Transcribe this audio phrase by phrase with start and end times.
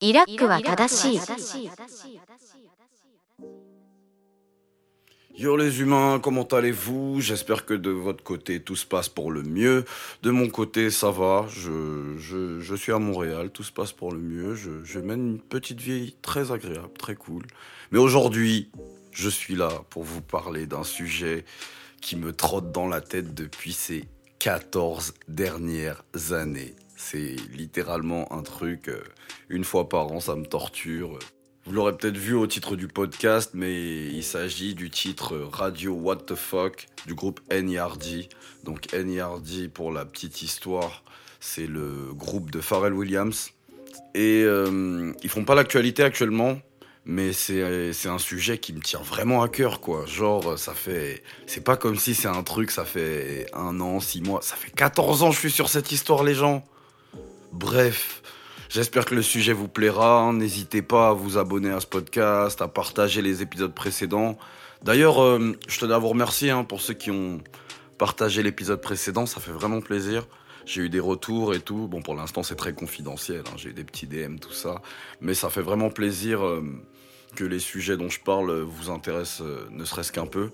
[0.00, 1.70] イラックは正しい。
[5.38, 9.42] Yo les humains, comment allez-vous J'espère que de votre côté tout se passe pour le
[9.42, 9.84] mieux.
[10.22, 14.12] De mon côté ça va, je, je, je suis à Montréal, tout se passe pour
[14.12, 14.54] le mieux.
[14.54, 17.46] Je, je mène une petite vie très agréable, très cool.
[17.90, 18.70] Mais aujourd'hui,
[19.12, 21.44] je suis là pour vous parler d'un sujet
[22.00, 24.04] qui me trotte dans la tête depuis ces
[24.38, 26.74] 14 dernières années.
[26.96, 29.02] c'est littéralement un truc, euh,
[29.50, 31.18] une fois par an, ça me torture.
[31.66, 36.16] Vous l'aurez peut-être vu au titre du podcast, mais il s'agit du titre Radio What
[36.26, 38.28] the Fuck du groupe NERD.
[38.64, 41.04] Donc NERD, pour la petite histoire,
[41.38, 43.50] c'est le groupe de Pharrell Williams.
[44.14, 46.58] Et euh, ils font pas l'actualité actuellement,
[47.04, 50.06] mais c'est un sujet qui me tient vraiment à cœur, quoi.
[50.06, 51.22] Genre, ça fait...
[51.46, 54.40] C'est pas comme si c'est un truc, ça fait un an, six mois.
[54.40, 56.64] Ça fait 14 ans que je suis sur cette histoire, les gens.
[57.58, 58.20] Bref,
[58.68, 60.30] j'espère que le sujet vous plaira.
[60.34, 64.36] N'hésitez pas à vous abonner à ce podcast, à partager les épisodes précédents.
[64.82, 67.40] D'ailleurs, euh, je tenais à vous remercier hein, pour ceux qui ont
[67.96, 69.24] partagé l'épisode précédent.
[69.24, 70.26] Ça fait vraiment plaisir.
[70.66, 71.88] J'ai eu des retours et tout.
[71.88, 73.42] Bon, pour l'instant, c'est très confidentiel.
[73.46, 73.54] hein.
[73.56, 74.82] J'ai eu des petits DM, tout ça.
[75.22, 76.62] Mais ça fait vraiment plaisir euh,
[77.36, 80.50] que les sujets dont je parle vous intéressent, euh, ne serait-ce qu'un peu.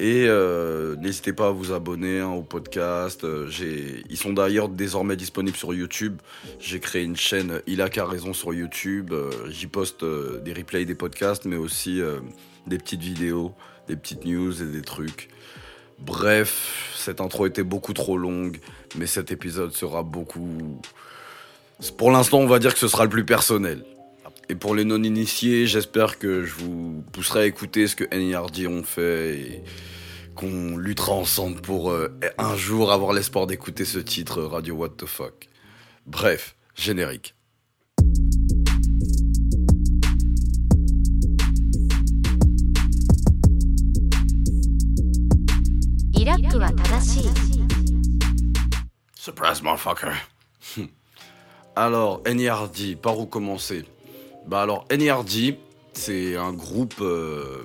[0.00, 3.22] Et euh, n'hésitez pas à vous abonner hein, au podcast.
[3.22, 3.48] Euh,
[4.10, 6.20] Ils sont d'ailleurs désormais disponibles sur YouTube.
[6.58, 9.12] J'ai créé une chaîne Il a qu'à raison sur YouTube.
[9.12, 12.18] Euh, J'y poste euh, des replays des podcasts, mais aussi euh,
[12.66, 13.54] des petites vidéos,
[13.86, 15.28] des petites news et des trucs.
[16.00, 18.58] Bref, cette intro était beaucoup trop longue,
[18.96, 20.80] mais cet épisode sera beaucoup...
[21.96, 23.84] Pour l'instant, on va dire que ce sera le plus personnel.
[24.50, 28.66] Et pour les non-initiés, j'espère que je vous pousserai à écouter ce que N.I.R.D.
[28.66, 29.64] ont fait et
[30.34, 34.90] qu'on luttera ensemble pour euh, un jour avoir l'espoir d'écouter ce titre euh, Radio What
[34.98, 35.48] the Fuck.
[36.06, 37.34] Bref, générique.
[49.14, 50.12] Surprise, motherfucker.
[51.76, 53.84] Alors, N.I.R.D., par où commencer?
[54.46, 55.56] Bah alors, NERD,
[55.94, 57.64] c'est un groupe, euh,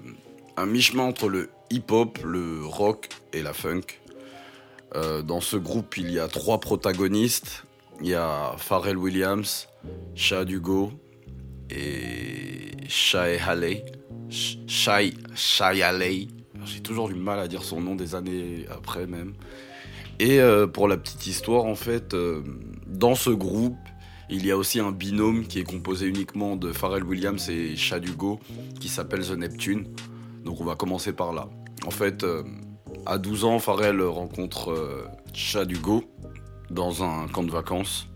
[0.57, 3.81] un mi-chemin entre le hip-hop, le rock et la funk.
[4.95, 7.63] Euh, dans ce groupe, il y a trois protagonistes.
[8.01, 9.68] Il y a Pharrell Williams,
[10.16, 10.91] Shad Hugo
[11.69, 13.85] et Shai Haley.
[14.29, 16.28] Sh- Shai, Haley.
[16.66, 19.34] J'ai toujours du mal à dire son nom des années après même.
[20.19, 22.16] Et euh, pour la petite histoire, en fait,
[22.88, 23.78] dans ce groupe,
[24.29, 28.07] il y a aussi un binôme qui est composé uniquement de Pharrell Williams et Chad
[28.07, 28.40] Hugo,
[28.79, 29.88] qui s'appelle The Neptune.
[30.45, 31.50] Donc on va commencer par là.
[31.85, 32.44] En fait, euh,
[33.06, 36.03] à 12 ans, Pharrell rencontre euh, Chad Hugo
[36.69, 38.07] dans un camp de vacances.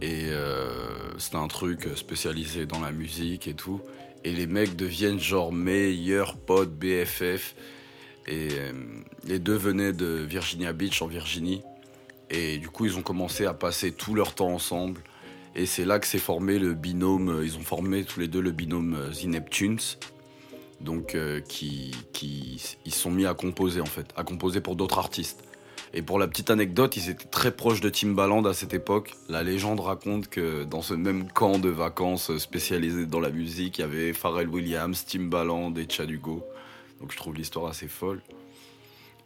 [0.00, 0.70] Et euh,
[1.18, 3.80] c'est un truc spécialisé dans la musique et tout.
[4.24, 7.54] Et les mecs deviennent genre meilleurs potes BFF.
[8.26, 8.48] Et
[9.24, 11.62] les deux venaient de Virginia Beach en Virginie.
[12.30, 15.02] Et du coup, ils ont commencé à passer tout leur temps ensemble.
[15.54, 17.28] Et c'est là que s'est formé le binôme.
[17.28, 19.78] euh, Ils ont formé tous les deux le binôme euh, The Neptunes.
[20.80, 24.98] Donc, euh, qui, qui ils sont mis à composer en fait, à composer pour d'autres
[24.98, 25.44] artistes.
[25.94, 29.14] Et pour la petite anecdote, ils étaient très proches de Timbaland à cette époque.
[29.28, 33.82] La légende raconte que dans ce même camp de vacances spécialisé dans la musique, il
[33.82, 36.42] y avait Pharrell Williams, Timbaland et Chad Hugo.
[37.00, 38.22] Donc je trouve l'histoire assez folle.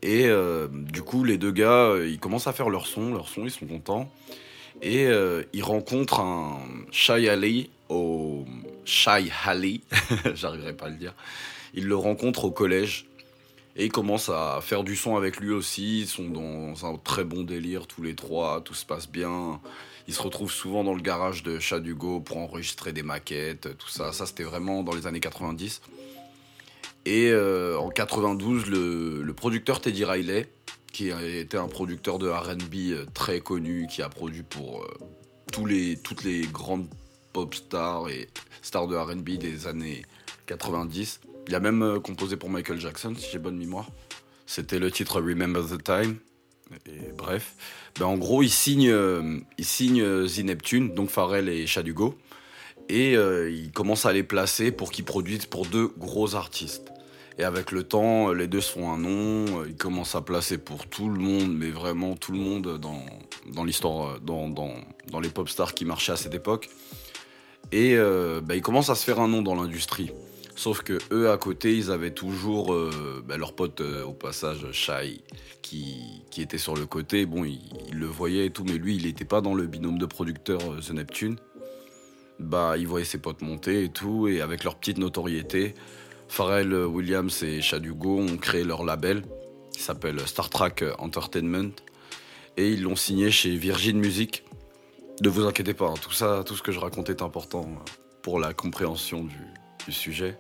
[0.02, 3.28] Et euh, du coup, les deux gars, euh, ils commencent à faire leur son, leur
[3.28, 4.10] son, ils sont contents.
[4.82, 6.60] Et euh, ils rencontrent un
[6.90, 8.44] Shai Ali au
[8.84, 9.82] Shai Ali,
[10.34, 11.14] j'arriverai pas à le dire.
[11.74, 13.06] Ils le rencontrent au collège
[13.76, 16.00] et ils commencent à faire du son avec lui aussi.
[16.00, 19.60] Ils sont dans un très bon délire tous les trois, tout se passe bien.
[20.08, 23.88] Ils se retrouvent souvent dans le garage de Chad Hugo pour enregistrer des maquettes, tout
[23.88, 24.12] ça.
[24.12, 25.82] Ça, c'était vraiment dans les années 90.
[27.06, 30.48] Et euh, en 92, le, le producteur Teddy Riley,
[30.96, 34.88] qui était un producteur de RB euh, très connu, qui a produit pour euh,
[35.52, 36.88] toutes les grandes
[37.34, 38.30] pop stars et
[38.62, 40.06] stars de RB des années
[40.46, 41.20] 90.
[41.48, 43.90] Il a même euh, composé pour Michael Jackson, si j'ai bonne mémoire.
[44.46, 46.16] C'était le titre Remember the Time.
[46.86, 47.56] Et bref,
[48.00, 52.16] ben en gros, il signe, The Neptune, donc Pharrell et Chad Hugo,
[52.88, 56.90] et il commence à les placer pour qu'ils produisent pour deux gros artistes.
[57.38, 60.56] Et avec le temps, les deux se font un nom, euh, ils commencent à placer
[60.56, 63.04] pour tout le monde, mais vraiment tout le monde dans,
[63.52, 64.72] dans l'histoire, euh, dans, dans,
[65.10, 66.70] dans les pop stars qui marchaient à cette époque.
[67.72, 70.10] Et euh, bah, ils commencent à se faire un nom dans l'industrie.
[70.54, 74.72] Sauf que eux à côté, ils avaient toujours euh, bah, leur pote euh, au passage,
[74.72, 75.20] Shai,
[75.60, 77.26] qui, qui était sur le côté.
[77.26, 77.60] Bon, il,
[77.92, 80.80] le voyait et tout, mais lui, il n'était pas dans le binôme de producteurs euh,
[80.80, 81.36] The Neptune.
[82.38, 85.74] bah, il voyait ses potes monter et tout, et avec leur petite notoriété,
[86.28, 89.22] Pharrell Williams et Chad Hugo ont créé leur label,
[89.72, 91.72] qui s'appelle Star Trek Entertainment,
[92.56, 94.44] et ils l'ont signé chez Virgin Music.
[95.22, 97.68] Ne vous inquiétez pas, hein, tout ça, tout ce que je racontais est important
[98.22, 100.36] pour la compréhension du, sujet.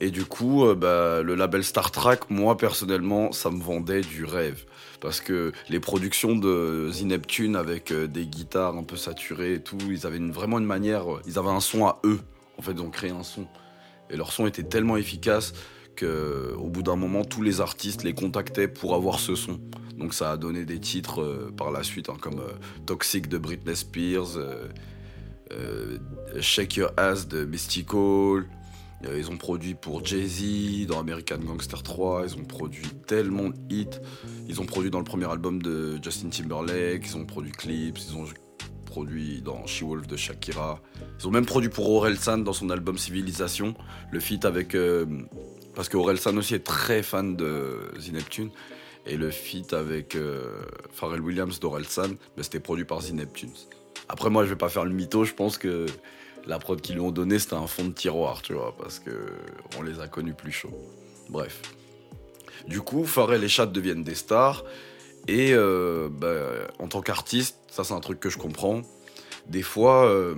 [0.00, 4.24] Et du coup, euh, bah, le label Star Trek, moi personnellement, ça me vendait du
[4.24, 4.64] rêve.
[5.00, 9.60] Parce que les productions de The Neptune avec euh, des guitares un peu saturées et
[9.60, 12.18] tout, ils avaient vraiment une manière, euh, ils avaient un son à eux.
[12.58, 13.46] En fait, ils ont créé un son.
[14.10, 15.52] Et leur son était tellement efficace
[15.96, 19.60] qu'au bout d'un moment, tous les artistes les contactaient pour avoir ce son.
[19.98, 22.42] Donc ça a donné des titres par la suite, hein, comme
[22.84, 24.38] Toxic de Britney Spears,
[26.40, 28.44] Shake Your Ass de Mystical.
[29.06, 33.54] Euh, ils ont produit pour Jay-Z, dans American Gangster 3, ils ont produit tellement de
[33.70, 34.00] hits.
[34.48, 38.16] Ils ont produit dans le premier album de Justin Timberlake, ils ont produit clips, ils
[38.16, 38.26] ont
[38.94, 40.80] produit dans She-Wolf de Shakira.
[41.18, 43.74] Ils ont même produit pour Orelsan dans son album Civilisation,
[44.12, 44.76] le feat avec...
[44.76, 45.04] Euh,
[45.74, 48.50] parce que Orelsan aussi est très fan de The Neptune.
[49.04, 50.62] Et le feat avec euh,
[50.92, 53.58] Pharrell Williams d'Orelsan, ben, c'était produit par The Neptunes.
[54.08, 55.86] Après moi je vais pas faire le mytho, je pense que
[56.46, 59.10] la prod qu'ils lui ont donné, c'était un fond de tiroir, tu vois, parce que
[59.76, 60.78] on les a connus plus chauds.
[61.30, 61.62] Bref.
[62.68, 64.64] Du coup, Pharrell et Chad deviennent des stars.
[65.26, 68.82] Et euh, bah, en tant qu'artiste, ça c'est un truc que je comprends.
[69.46, 70.34] Des fois, euh,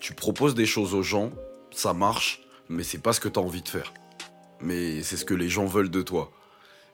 [0.00, 1.30] tu proposes des choses aux gens,
[1.70, 3.92] ça marche, mais c'est pas ce que tu as envie de faire.
[4.60, 6.30] Mais c'est ce que les gens veulent de toi.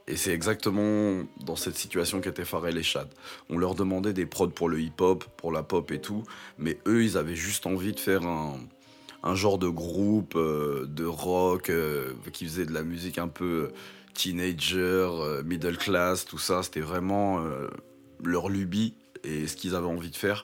[0.09, 3.09] Et c'est exactement dans cette situation qu'étaient Pharrell et Chad.
[3.49, 6.25] On leur demandait des prods pour le hip-hop, pour la pop et tout,
[6.59, 11.71] mais eux, ils avaient juste envie de faire un, genre de groupe euh, de rock
[12.33, 13.71] qui faisait de la musique un peu
[14.15, 16.63] teenager, euh, middle class, tout ça.
[16.63, 17.45] C'était vraiment
[18.23, 18.95] leur lubie
[19.25, 20.43] et ce qu'ils avaient envie de faire.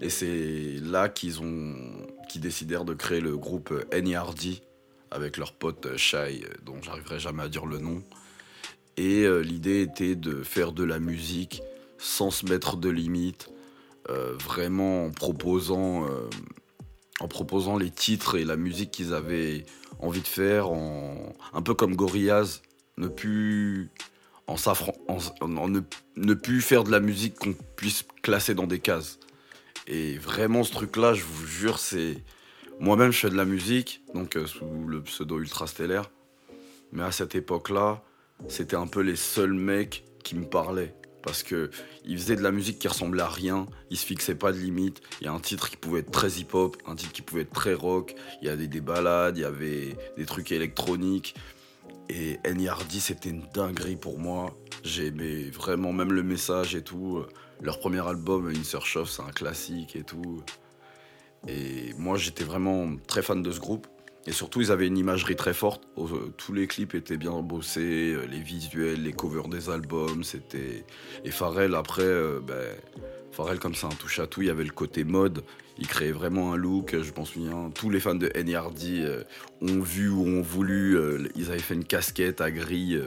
[0.00, 1.74] Et c'est là qu'ils ont,
[2.28, 4.60] qu'ils décidèrent de créer le groupe NERD
[5.10, 8.02] avec leur pote Shai, dont j'arriverai jamais à dire le nom.
[8.96, 11.62] Et euh, l'idée était de faire de la musique
[11.98, 13.50] sans se mettre de limites,
[14.08, 16.28] euh, vraiment en proposant, euh,
[17.20, 19.64] en proposant les titres et la musique qu'ils avaient
[19.98, 20.68] envie de faire,
[21.54, 22.60] un peu comme Gorillaz,
[22.96, 23.90] ne plus,
[24.46, 24.56] en,
[25.68, 25.80] ne,
[26.16, 29.18] ne plus faire de la musique qu'on puisse classer dans des cases.
[29.86, 32.22] Et vraiment, ce truc-là, je vous jure, c'est.
[32.78, 36.10] Moi-même, je fais de la musique, donc sous le pseudo Ultra Stellaire.
[36.92, 38.02] Mais à cette époque-là,
[38.48, 40.94] c'était un peu les seuls mecs qui me parlaient.
[41.22, 41.70] Parce que
[42.04, 45.00] ils faisaient de la musique qui ressemblait à rien, ils se fixaient pas de limites.
[45.20, 47.52] Il y a un titre qui pouvait être très hip-hop, un titre qui pouvait être
[47.52, 48.14] très rock.
[48.42, 51.34] Il y avait des balades, il y avait des trucs électroniques.
[52.08, 54.56] Et NERD, c'était une dinguerie pour moi.
[54.84, 57.24] J'aimais vraiment même le message et tout.
[57.60, 60.42] Leur premier album, In Search of, c'est un classique et tout.
[61.48, 63.86] Et moi, j'étais vraiment très fan de ce groupe.
[64.26, 65.82] Et surtout, ils avaient une imagerie très forte.
[66.36, 70.84] Tous les clips étaient bien bossés, euh, les visuels, les covers des albums, c'était.
[71.24, 72.74] Et Pharrell, après, euh, ben,
[73.30, 75.44] Pharrell, comme c'est un touche à tout, il y avait le côté mode.
[75.78, 76.96] Il créait vraiment un look.
[77.00, 79.24] Je m'en souviens, tous les fans de NERD
[79.60, 80.98] ont vu ou ont voulu.
[81.34, 82.98] ils avaient fait une casquette à gris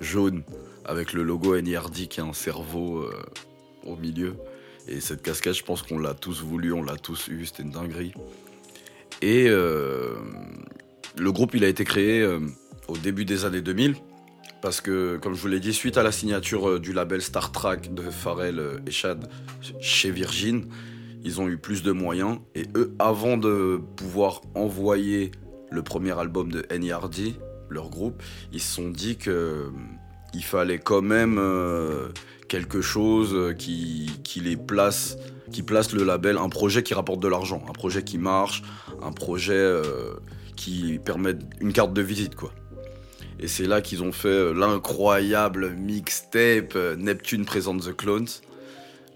[0.00, 0.42] jaune
[0.84, 3.06] avec le logo NERD qui a un cerveau
[3.84, 4.36] au milieu.
[4.88, 7.70] Et cette casquette, je pense qu'on l'a tous voulu, on l'a tous eu, c'était une
[7.70, 8.12] dinguerie.
[9.20, 10.14] Et euh,
[11.16, 12.40] le groupe, il a été créé euh,
[12.86, 13.96] au début des années 2000.
[14.62, 17.50] Parce que, comme je vous l'ai dit, suite à la signature euh, du label Star
[17.50, 19.28] Trek de Pharrell et Chad
[19.80, 20.66] chez Virgin,
[21.26, 22.38] ils ont eu plus de moyens.
[22.54, 25.32] Et eux, avant de pouvoir envoyer
[25.70, 27.34] le premier album de NERD,
[27.68, 31.40] leur groupe, ils se sont dit qu'il fallait quand même
[32.48, 35.18] quelque chose qui, qui les place
[35.52, 38.62] qui place le label, un projet qui rapporte de l'argent, un projet qui marche,
[39.02, 40.14] un projet euh,
[40.56, 42.52] qui permet une carte de visite, quoi.
[43.38, 48.28] Et c'est là qu'ils ont fait euh, l'incroyable mixtape euh, Neptune présente The Clones.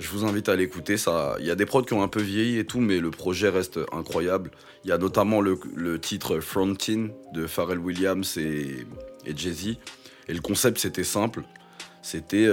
[0.01, 0.97] Je vous invite à l'écouter.
[1.39, 3.49] Il y a des prods qui ont un peu vieilli et tout, mais le projet
[3.49, 4.51] reste incroyable.
[4.85, 8.87] Il y a notamment le, titre Frontin de Pharrell Williams et,
[9.27, 9.77] et Jay-Z.
[10.29, 11.43] Et le concept, c'était simple.
[12.03, 12.49] C'était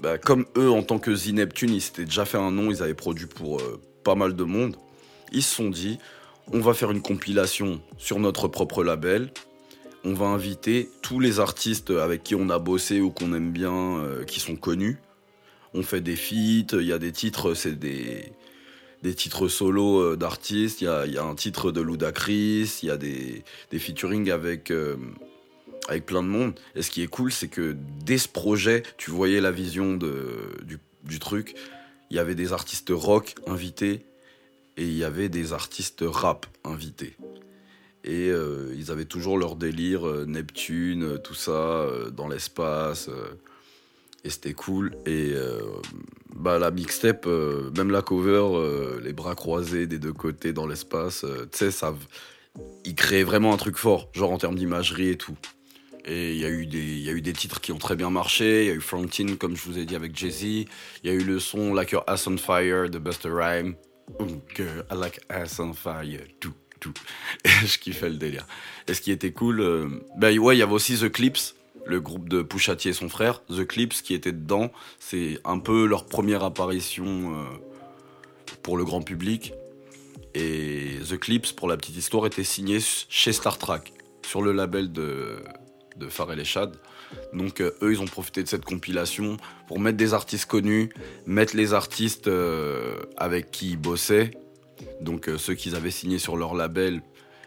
[0.00, 2.82] bah, comme eux en tant que Z Neptune, ils s'étaient déjà fait un nom, ils
[2.82, 3.62] avaient produit pour
[4.04, 4.76] pas mal de monde
[5.34, 5.98] ils se sont dit,
[6.52, 9.30] on va faire une compilation sur notre propre label.
[10.04, 13.98] On va inviter tous les artistes avec qui on a bossé ou qu'on aime bien,
[13.98, 14.98] euh, qui sont connus.
[15.74, 18.32] On fait des feats, il y a des titres, c'est des,
[19.04, 22.96] des titres solo euh, d'artistes, il y a, un titre de Ludacris, il y a
[22.96, 24.96] des, des featuring avec, euh,
[25.88, 26.54] avec plein de monde.
[26.74, 31.18] Et ce qui est cool, c'est que dès ce projet, tu voyais la vision du,
[31.20, 31.54] truc.
[32.10, 34.06] Il y avait des artistes rock invités,
[34.78, 37.16] et il y avait des artistes rap invités.
[38.04, 43.10] Et euh, ils avaient toujours leur délire Neptune, tout ça, dans l'espace.
[44.24, 44.96] Et c'était cool.
[45.06, 45.60] Et euh,
[46.34, 50.66] bah, la mixtape, euh, même la cover, euh, les bras croisés des deux côtés dans
[50.66, 51.94] l'espace, tu sais, ça.
[52.84, 55.36] Ils créaient vraiment un truc fort, genre en termes d'imagerie et tout.
[56.06, 57.96] Et il y, a eu des- il y a eu des titres qui ont très
[57.96, 58.64] bien marché.
[58.64, 60.42] Il y a eu Frontin, comme je vous ai dit, avec Jay-Z.
[60.44, 60.66] Il
[61.04, 63.74] y a eu le son Like Your Ass on Fire de Buster Rhyme.
[64.18, 66.20] Oh, girl, I like ass on fire.
[66.40, 66.92] Tout, tout.
[67.46, 68.46] Et je kiffais le délire.
[68.86, 71.54] Et ce qui était cool, ben ouais, il y avait aussi The Clips,
[71.86, 73.42] le groupe de Pusha T et son frère.
[73.46, 74.70] The Clips qui était dedans.
[74.98, 77.44] C'est un peu leur première apparition euh,
[78.62, 79.54] pour le grand public.
[80.34, 83.82] Et The Clips, pour la petite histoire, était signé chez Star Trek,
[84.26, 85.44] sur le label de,
[85.96, 86.76] de Pharrell et Chad.
[87.32, 89.36] Donc euh, eux, ils ont profité de cette compilation
[89.68, 90.90] pour mettre des artistes connus,
[91.26, 94.32] mettre les artistes euh, avec qui ils bossaient,
[95.00, 97.02] donc ceux qu'ils avaient signés sur leur label,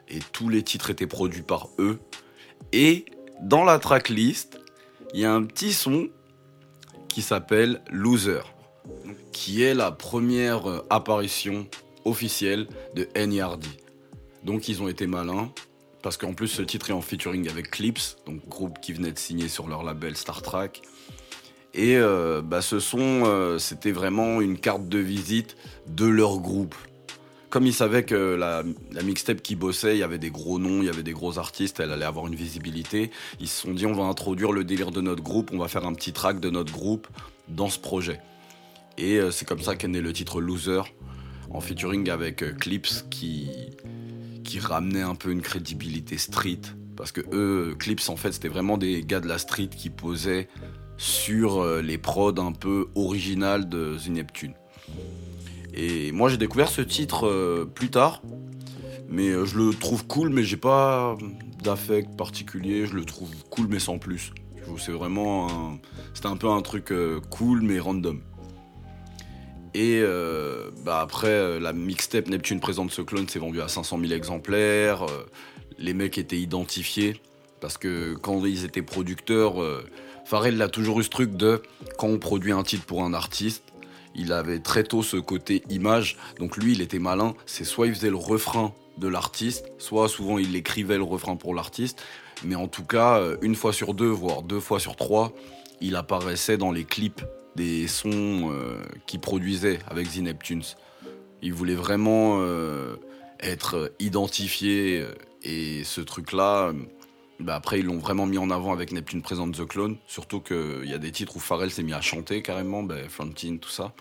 [0.07, 1.99] et tous les titres étaient produits par eux.
[2.71, 3.05] Et
[3.41, 4.59] dans la tracklist,
[5.13, 6.09] il y a un petit son
[7.07, 8.41] qui s'appelle Loser,
[9.31, 11.67] qui est la première euh, apparition
[12.05, 13.65] officielle de NERD.
[14.43, 15.51] Donc ils ont été malins,
[16.01, 19.19] parce qu'en plus ce titre est en featuring avec Clips, donc groupe qui venait de
[19.19, 20.71] signer sur leur label Star Trek.
[21.73, 26.75] Et euh, bah, ce son, euh, c'était vraiment une carte de visite de leur groupe.
[27.49, 30.81] Comme ils savaient que la, la mixtape qui bossait, il y avait des gros noms,
[30.81, 33.85] il y avait des gros artistes, elle allait avoir une visibilité, ils se sont dit
[33.85, 36.49] on va introduire le délire de notre groupe, on va faire un petit track de
[36.49, 37.07] notre groupe
[37.47, 38.19] dans ce projet.
[38.97, 40.81] Et euh, c'est comme ça qu'est né le titre Loser,
[41.49, 43.49] en featuring avec euh, Clips qui,
[44.43, 46.61] qui ramenait un peu une crédibilité street.
[46.95, 50.47] Parce que eux, Clips, en fait, c'était vraiment des gars de la street qui posaient
[50.97, 54.53] sur euh, les prods un peu originales de The Neptune.
[55.79, 58.23] Et moi, j'ai découvert ce titre euh, plus tard,
[59.07, 61.15] mais euh, je le trouve cool, mais j'ai pas
[61.63, 62.87] d'affect particulier.
[62.87, 64.31] Je le trouve cool, mais sans plus.
[64.79, 65.47] C'est vraiment.
[65.49, 65.79] un-
[66.15, 68.21] C'était un peu un truc euh, cool, mais random.
[69.75, 70.01] Et
[70.83, 75.05] bah après, la mixtape Neptune présente ce clone s'est vendue à 500 000 exemplaires.
[75.77, 77.21] les mecs étaient identifiés
[77.61, 79.57] parce que quand ils étaient producteurs,
[80.25, 81.61] Pharrell a toujours eu ce truc de
[81.99, 83.65] quand on produit un titre pour un artiste,
[84.17, 86.17] il avait très tôt ce côté image.
[86.39, 87.35] Donc lui, il était malin.
[87.45, 91.53] C'est soit il faisait le refrain de l'artiste, soit souvent il écrivait le refrain pour
[91.53, 92.03] l'artiste.
[92.43, 95.31] Mais en tout cas, euh, une fois sur deux, voire deux fois sur trois,
[95.81, 97.21] il apparaissait dans les clips
[97.55, 100.63] des sons euh, qu'il produisait avec The Neptunes.
[101.41, 102.95] Il voulait vraiment euh,
[103.39, 105.05] être identifié
[105.43, 106.73] et ce truc-là,
[107.39, 109.97] bah après ils l'ont vraiment mis en avant avec Neptune présente The Clone.
[110.07, 113.59] Surtout qu'il y a des titres où Pharrell s'est mis à chanter carrément, bah, Frontine,
[113.59, 113.93] tout ça.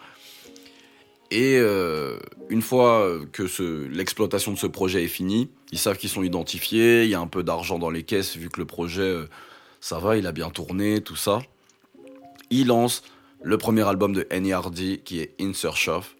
[1.30, 2.18] Et euh,
[2.50, 7.10] une fois que l'exploitation de ce projet est finie, ils savent qu'ils sont identifiés, il
[7.10, 9.28] y a un peu d'argent dans les caisses vu que le projet, euh,
[9.80, 11.40] ça va, il a bien tourné, tout ça.
[12.50, 13.02] Ils lancent
[13.42, 16.15] le premier album de NERD qui est In Search of.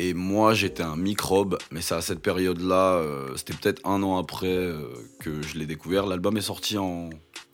[0.00, 4.16] Et moi j'étais un microbe, mais c'est à cette période-là, euh, c'était peut-être un an
[4.16, 4.78] après euh,
[5.18, 6.06] que je l'ai découvert.
[6.06, 7.10] L'album est sorti en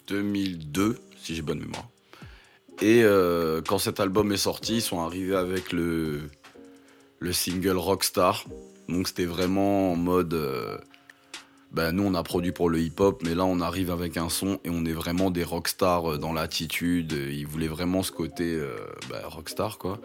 [0.09, 1.89] 2002, si j'ai bonne mémoire.
[2.83, 6.21] Et euh, quand cet album est sorti, ils sont arrivés avec le,
[7.19, 8.45] le single Rockstar.
[8.91, 10.39] Donc c'était vraiment en mode.
[11.73, 14.59] ben, nous, on a produit pour le hip-hop, mais là, on arrive avec un son
[14.65, 17.13] et on est vraiment des rockstars dans l'attitude.
[17.13, 18.61] Ils voulaient vraiment ce côté
[19.09, 19.99] ben, rockstar, quoi.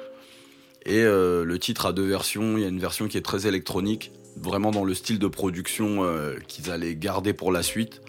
[0.85, 2.57] Et euh, le titre a deux versions.
[2.57, 6.03] Il y a une version qui est très électronique, vraiment dans le style de production
[6.03, 8.01] euh, qu'ils allaient garder pour la suite.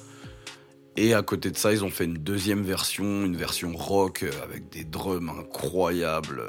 [0.97, 4.31] Et à côté de ça, ils ont fait une deuxième version, une version rock euh,
[4.43, 6.43] avec des drums incroyables.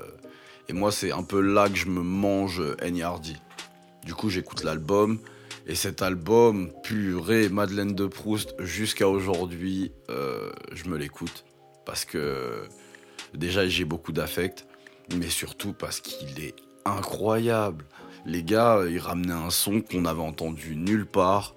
[0.69, 3.37] Et moi, c'est un peu là que je me mange NERD.
[4.05, 5.19] Du coup, j'écoute l'album.
[5.67, 11.45] Et cet album, purée, Madeleine de Proust, jusqu'à aujourd'hui, je me l'écoute.
[11.85, 12.63] Parce que
[13.35, 14.65] déjà, j'ai beaucoup d'affect.
[15.17, 17.85] Mais surtout parce qu'il est incroyable.
[18.25, 21.55] Les gars, euh, ils ramenaient un son qu'on avait entendu nulle part.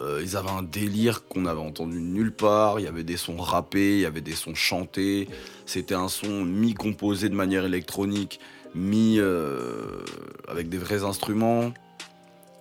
[0.00, 2.80] Euh, ils avaient un délire qu'on avait entendu nulle part.
[2.80, 5.28] Il y avait des sons rappés, il y avait des sons chantés.
[5.66, 8.40] C'était un son mi-composé de manière électronique,
[8.74, 10.02] mi euh,
[10.48, 11.72] avec des vrais instruments.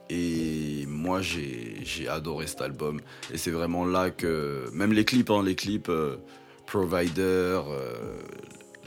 [0.10, 3.00] Et moi, j'ai adoré cet album.
[3.32, 4.66] Et c'est vraiment là que.
[4.74, 5.92] Même les clips, hein, les clips
[6.66, 7.62] Provider,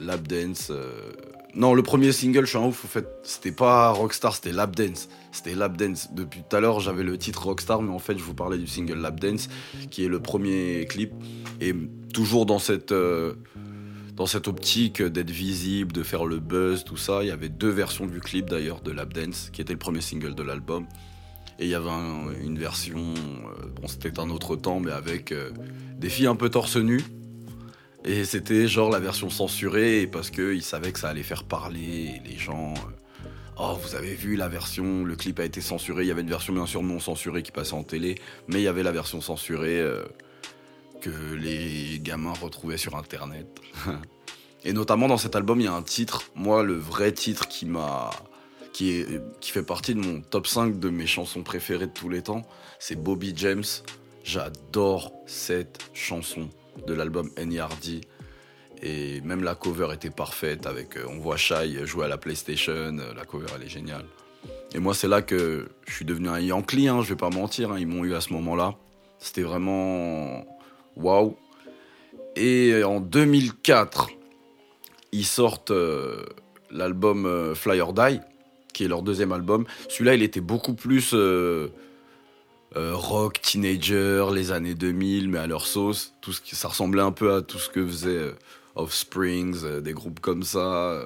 [0.02, 0.68] Lap Dance.
[0.71, 1.11] euh,
[1.54, 4.75] Non, le premier single, je suis un ouf, en fait, c'était pas Rockstar, c'était Lap
[4.76, 5.09] Dance.
[5.32, 6.09] C'était Lap Dance.
[6.12, 8.66] Depuis tout à l'heure, j'avais le titre Rockstar, mais en fait, je vous parlais du
[8.66, 9.49] single Lap Dance,
[9.90, 11.12] qui est le premier clip.
[11.61, 11.75] Et
[12.12, 12.92] toujours dans cette.
[12.92, 13.35] euh,
[14.47, 17.23] optique d'être visible, de faire le buzz, tout ça.
[17.23, 20.00] Il y avait deux versions du clip d'ailleurs de Lap Dance, qui était le premier
[20.00, 20.87] single de l'album.
[21.59, 21.90] Et il y avait
[22.42, 25.35] une version, euh, bon c'était un autre temps, mais avec
[25.99, 27.00] des filles un peu torse nu.
[28.04, 32.37] Et c'était genre la version censurée, parce qu'ils savaient que ça allait faire parler les
[32.37, 32.75] gens.
[32.75, 33.28] Euh,
[33.59, 36.04] oh, vous avez vu la version, le clip a été censuré.
[36.04, 38.16] Il y avait une version bien sûr non censurée qui passait en télé,
[38.49, 39.85] mais il y avait la version censurée
[41.00, 43.47] que les gamins retrouvaient sur internet.
[44.64, 47.66] Et notamment dans cet album, il y a un titre, moi le vrai titre qui
[47.66, 48.11] m'a
[48.73, 52.09] qui, est, qui fait partie de mon top 5 de mes chansons préférées de tous
[52.09, 52.42] les temps,
[52.78, 53.64] c'est Bobby James.
[54.25, 56.49] J'adore cette chanson
[56.86, 58.00] de l'album Hardy.
[58.82, 62.98] Et même la cover était parfaite avec euh, on voit Shai jouer à la PlayStation,
[62.98, 64.04] euh, la cover elle est géniale.
[64.74, 67.70] Et moi c'est là que je suis devenu un Yankee, hein, je vais pas mentir,
[67.70, 68.74] hein, ils m'ont eu à ce moment-là.
[69.18, 70.44] C'était vraiment
[70.96, 71.36] waouh.
[72.34, 74.08] Et en 2004,
[75.12, 76.24] ils sortent euh,
[76.70, 78.20] l'album Fly or Die
[78.72, 79.66] qui est leur deuxième album.
[79.90, 81.14] Celui-là, il était beaucoup plus
[82.76, 86.14] euh, rock, teenager, les années 2000, mais à leur sauce.
[86.20, 88.32] Tout ce qui, ça ressemblait un peu à tout ce que faisait euh,
[88.74, 90.98] Offsprings, des groupes comme ça,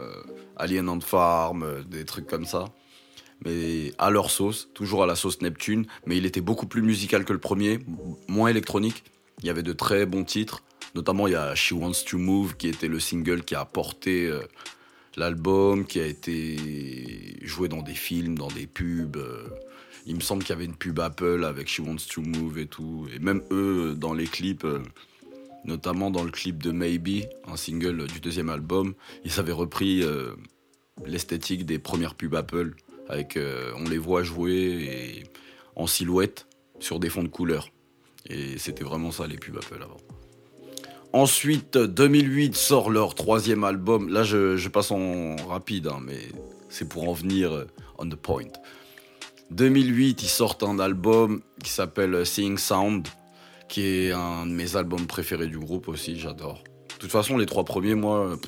[0.56, 2.66] Alien on Farm, des trucs comme ça.
[3.44, 5.87] Mais à leur sauce, toujours à la sauce Neptune.
[6.06, 7.80] Mais il était beaucoup plus musical que le premier,
[8.28, 9.02] moins électronique.
[9.40, 10.62] Il y avait de très bons titres.
[10.94, 14.30] Notamment, il y a She Wants to Move, qui était le single qui a porté
[15.16, 19.16] l'album qui a été joué dans des films, dans des pubs.
[19.16, 19.49] Euh,
[20.07, 22.67] il me semble qu'il y avait une pub Apple avec She Wants to Move et
[22.67, 23.07] tout.
[23.15, 24.83] Et même eux, dans les clips, euh,
[25.65, 28.95] notamment dans le clip de Maybe, un single du deuxième album,
[29.25, 30.35] ils avaient repris euh,
[31.05, 32.75] l'esthétique des premières pubs Apple.
[33.09, 33.39] Avec,
[33.77, 35.23] on les voit jouer
[35.77, 36.49] en silhouette
[36.81, 37.69] sur des fonds de couleur.
[38.29, 39.99] Et c'était vraiment ça les pubs Apple avant.
[41.13, 44.11] Ensuite, 2008 sort leur troisième album.
[44.11, 46.19] Là, je, passe en rapide, hein, mais
[46.69, 47.65] c'est pour en venir euh,
[47.99, 48.53] on the point.
[49.50, 53.07] 2008, ils sortent un album qui s'appelle Seeing Sound,
[53.68, 56.62] qui est un de mes albums préférés du groupe aussi, j'adore.
[56.88, 58.38] De toute façon, les trois premiers, moi,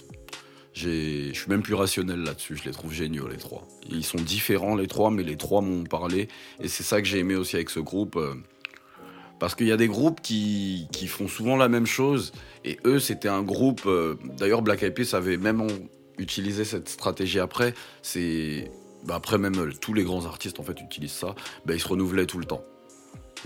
[0.73, 3.67] je suis même plus rationnel là-dessus, je les trouve géniaux les trois.
[3.91, 6.29] Ils sont différents les trois, mais les trois m'ont parlé,
[6.61, 8.17] et c'est ça que j'ai aimé aussi avec ce groupe.
[8.17, 8.35] Euh,
[9.39, 12.33] parce qu'il y a des groupes qui, font souvent la même chose.
[12.65, 13.83] Et eux, c'était un groupe.
[13.87, 15.65] Euh, d'ailleurs, Black Eyed Peas avait même
[16.19, 17.75] utilisé cette stratégie après.
[18.03, 18.71] C'est.
[19.09, 21.35] Bah, après, même euh, tous les grands artistes en fait utilisent ça.
[21.65, 22.63] Bah, ils se renouvelaient tout le temps.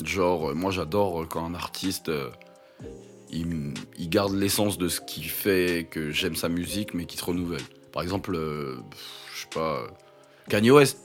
[0.03, 2.11] Genre, euh, moi j'adore quand un artiste.
[4.01, 7.63] garde l'essence de ce qui fait que j'aime sa musique, mais qui se renouvelle.
[7.93, 9.87] Par exemple, je sais pas.
[10.49, 10.99] Kanye West.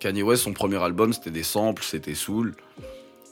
[0.00, 2.56] Kanye West, son premier album, c'était des samples, c'était soul.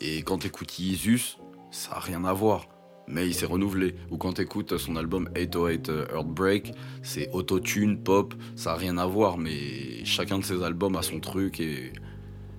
[0.03, 1.39] Et quand t'écoutes Yeezus,
[1.71, 2.69] ça n'a rien à voir.
[3.09, 3.95] Mais il s'est renouvelé.
[4.11, 9.07] Ou quand t'écoutes son album 808 euh, Earthbreak, c'est autotune, pop, ça n'a rien à
[9.07, 9.39] voir.
[9.39, 11.93] Mais chacun de ses albums a son truc et,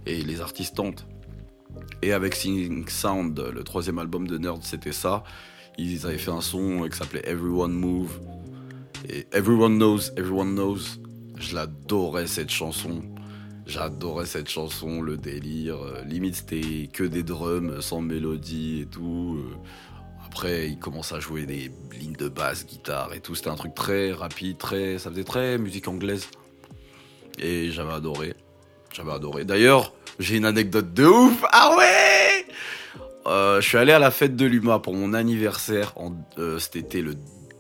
[0.06, 1.06] et les artistes tentent.
[2.02, 5.24] Et avec Singing Sound, le troisième album de Nerd, c'était ça.
[5.78, 8.20] Ils avaient fait un son qui s'appelait Everyone Move.
[9.10, 11.00] Et Everyone Knows, Everyone Knows.
[11.38, 13.04] Je l'adorais cette chanson.
[13.68, 15.78] J'adorais cette chanson, le délire.
[15.84, 19.40] Euh, limite, c'était que des drums sans mélodie et tout.
[20.38, 20.48] Euh.
[20.48, 23.36] Après, il commence à jouer des lignes de basse, guitare et tout.
[23.36, 26.28] C'était un truc très rapide, très, ça faisait très musique anglaise.
[27.40, 28.36] Et j'avais adoré.
[28.94, 29.46] J'avais adoré.
[29.46, 31.44] D'ailleurs, j'ai une anecdote de ouf.
[31.52, 32.46] Ah ouais
[33.28, 35.94] euh, Je suis allé à la fête de l'UMA pour mon anniversaire.
[35.96, 36.14] En,
[36.60, 37.16] C'était le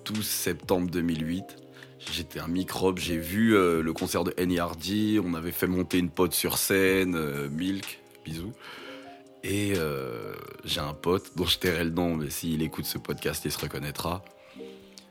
[0.05, 1.43] 12 septembre 2008.
[2.11, 6.09] J'étais un microbe, j'ai vu euh, le concert de Hardy, on avait fait monter une
[6.09, 8.53] pote sur scène, euh, Milk, bisous.
[9.43, 10.33] Et euh,
[10.65, 13.59] j'ai un pote dont je tairai le nom, mais s'il écoute ce podcast, il se
[13.59, 14.23] reconnaîtra.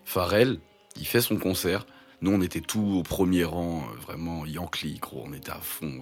[0.04, 0.58] Pharrell,
[0.96, 1.86] il fait son concert.
[2.22, 5.24] Nous, on était tout au premier rang, vraiment Yankee, gros.
[5.26, 6.00] On était à fond.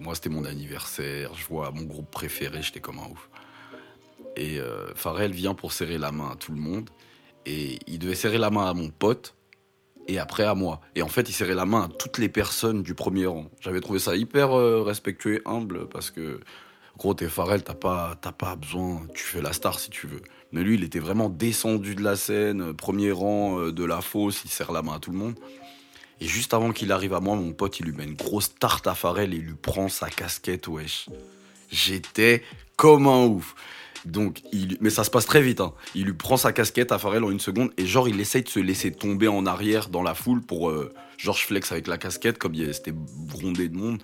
[0.00, 1.34] Moi, c'était mon anniversaire.
[1.34, 3.30] Je vois mon groupe préféré, j'étais comme un ouf.
[4.36, 4.58] Et
[4.94, 6.90] Pharrell vient pour serrer la main à tout le monde.
[7.46, 9.34] Et il devait serrer la main à mon pote
[10.10, 10.80] et après à moi.
[10.94, 13.46] Et en fait, il serrait la main à toutes les personnes du premier rang.
[13.60, 16.40] J'avais trouvé ça hyper euh, respectueux humble parce que,
[17.00, 20.20] gros, t'es Pharrell, t'as pas, pas besoin, tu fais la star si tu veux.
[20.52, 24.02] Mais lui, il était vraiment descendu de la scène, euh, premier rang euh, de la
[24.02, 25.34] fosse, il serre la main à tout le monde.
[26.20, 28.86] Et juste avant qu'il arrive à moi, mon pote, il lui met une grosse tarte
[28.86, 31.08] à Pharrell et il lui prend sa casquette, wesh.
[31.70, 32.42] J'étais
[32.76, 33.54] comme un ouf.
[34.04, 35.60] Donc, il, mais ça se passe très vite.
[35.60, 35.72] Hein.
[35.94, 38.48] Il lui prend sa casquette à Pharrell en une seconde et genre il essaye de
[38.48, 42.36] se laisser tomber en arrière dans la foule pour euh, George flex avec la casquette
[42.36, 42.94] comme c'était
[43.26, 44.02] grondé de monde.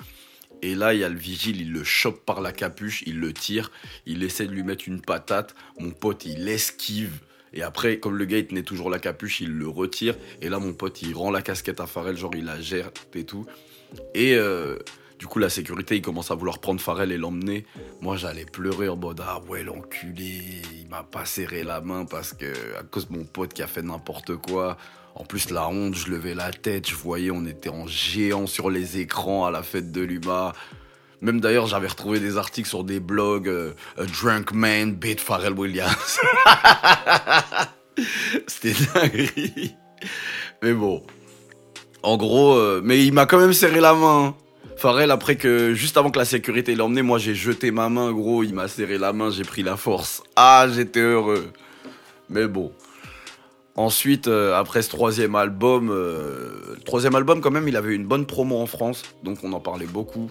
[0.62, 3.32] Et là, il y a le vigile, il le chope par la capuche, il le
[3.32, 3.70] tire,
[4.06, 5.54] il essaie de lui mettre une patate.
[5.78, 7.12] Mon pote, il esquive.
[7.52, 10.16] Et après, comme le gars il tenait toujours la capuche, il le retire.
[10.42, 13.24] Et là, mon pote, il rend la casquette à Pharrell, genre il la gère et
[13.24, 13.46] tout.
[14.14, 14.76] Et euh,
[15.18, 17.64] du coup, la sécurité, il commence à vouloir prendre Pharrell et l'emmener.
[18.02, 20.42] Moi, j'allais pleurer en mode Ah ouais, l'enculé,
[20.79, 23.66] il m'a pas serré la main parce que, à cause de mon pote qui a
[23.66, 24.76] fait n'importe quoi.
[25.14, 28.68] En plus, la honte, je levais la tête, je voyais, on était en géant sur
[28.68, 30.52] les écrans à la fête de l'UMA.
[31.22, 35.55] Même d'ailleurs, j'avais retrouvé des articles sur des blogs euh, A Drunk Man beat Pharrell
[35.55, 36.20] Williams.
[38.46, 39.74] C'était dinguerie.
[40.62, 41.02] Mais bon.
[42.02, 44.37] En gros, euh, mais il m'a quand même serré la main.
[44.76, 48.42] Pharrell, après que, juste avant que la sécurité l'emmène, moi j'ai jeté ma main, gros,
[48.42, 50.22] il m'a serré la main, j'ai pris la force.
[50.36, 51.50] Ah, j'étais heureux.
[52.28, 52.72] Mais bon.
[53.74, 58.26] Ensuite, euh, après ce troisième album, euh, troisième album quand même, il avait une bonne
[58.26, 60.30] promo en France, donc on en parlait beaucoup.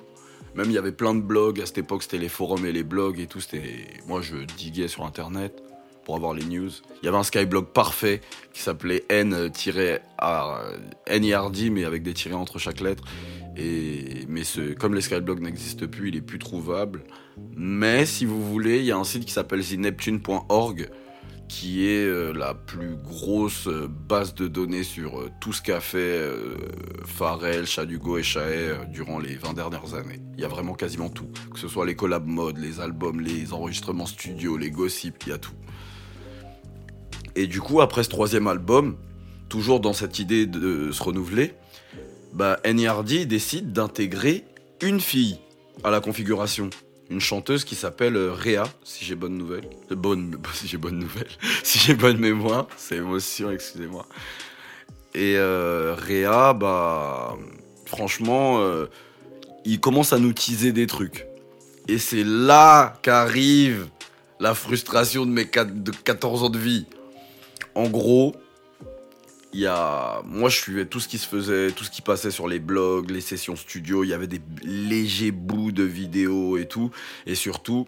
[0.56, 2.84] Même il y avait plein de blogs, à cette époque c'était les forums et les
[2.84, 3.88] blogs et tout, c'était...
[4.08, 5.62] Moi je diguais sur internet
[6.06, 6.70] pour avoir les news.
[7.02, 8.22] Il y avait un skyblog parfait
[8.54, 9.48] qui s'appelait N-NIRD,
[11.72, 13.04] mais avec des tirés entre chaque lettre.
[13.58, 14.44] Et, mais
[14.78, 15.02] comme les
[15.40, 17.04] n'existent plus, il est plus trouvable.
[17.56, 20.90] Mais si vous voulez, il y a un site qui s'appelle theneptune.org
[21.48, 25.80] qui est euh, la plus grosse euh, base de données sur euh, tout ce qu'a
[25.80, 26.20] fait
[27.06, 30.22] Pharrell, Chadugo et Chaé durant les 20 dernières années.
[30.36, 31.30] Il y a vraiment quasiment tout.
[31.54, 35.34] Que ce soit les collab modes, les albums, les enregistrements studio, les gossips, il y
[35.34, 35.54] a tout.
[37.36, 38.96] Et du coup, après ce troisième album,
[39.50, 41.54] toujours dans cette idée de se renouveler,
[42.36, 44.44] bah, NERD décide d'intégrer
[44.82, 45.40] une fille
[45.84, 46.70] à la configuration.
[47.10, 49.70] Une chanteuse qui s'appelle euh, Réa, si j'ai bonne nouvelle.
[49.92, 51.30] Euh, bonne, si j'ai bonne nouvelle.
[51.64, 52.68] si j'ai bonne mémoire.
[52.76, 54.06] C'est émotion, excusez-moi.
[55.14, 57.38] Et euh, Réa, bah,
[57.86, 58.88] franchement, euh,
[59.64, 61.26] il commence à nous teaser des trucs.
[61.88, 63.88] Et c'est là qu'arrive
[64.42, 66.86] la frustration de mes 4, de 14 ans de vie.
[67.76, 68.36] En gros,
[69.56, 70.22] il y a...
[70.26, 73.10] moi je suivais tout ce qui se faisait, tout ce qui passait sur les blogs,
[73.10, 76.92] les sessions studio, il y avait des légers bouts de vidéos et tout.
[77.26, 77.88] Et surtout,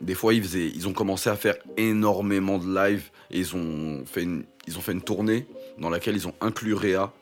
[0.00, 4.02] des fois ils, faisaient, ils ont commencé à faire énormément de live et ils ont
[4.06, 5.46] fait une, ils ont fait une tournée
[5.76, 7.12] dans laquelle ils ont inclus Réa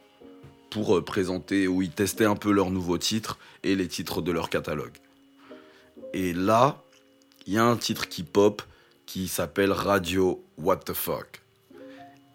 [0.70, 4.30] pour euh, présenter, où ils testaient un peu leurs nouveaux titres et les titres de
[4.30, 4.96] leur catalogue.
[6.12, 6.84] Et là,
[7.48, 8.62] il y a un titre qui pop
[9.06, 11.45] qui s'appelle Radio What the Fuck.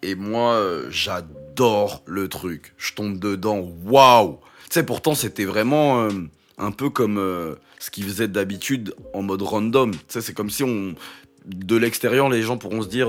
[0.02, 2.74] Et moi, euh, j'adore le truc.
[2.76, 3.72] Je tombe dedans.
[3.84, 6.10] Waouh Tu sais, pourtant, c'était vraiment euh,
[6.58, 9.92] un peu comme euh, ce qu'ils faisaient d'habitude en mode random.
[9.92, 10.64] Tu sais, c'est comme si.
[11.44, 13.08] De l'extérieur, les gens pourront se dire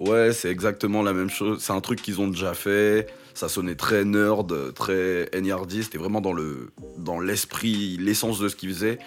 [0.00, 1.62] Ouais, c'est exactement la même chose.
[1.62, 3.06] C'est un truc qu'ils ont déjà fait.
[3.34, 5.82] Ça sonnait très nerd, très NERD.
[5.82, 8.98] C'était vraiment dans le dans l'esprit, l'essence de ce qu'ils faisaient.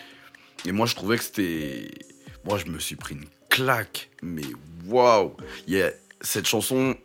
[0.66, 1.90] Et moi, je trouvais que c'était.
[2.46, 4.10] Moi, je me suis pris une claque.
[4.22, 4.44] Mais
[4.88, 5.36] waouh
[5.68, 5.92] yeah.
[6.22, 6.96] Cette chanson,